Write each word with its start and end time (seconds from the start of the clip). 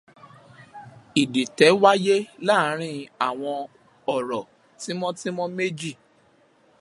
Ìdìtẹ̀ 1.21 1.71
wáyé 1.81 2.15
láàárín 2.47 2.97
àwọn 3.27 3.57
ọ̀rọ̀ 4.15 4.43
tímọ́tímọ́ 4.81 5.47
méjì. 5.57 5.91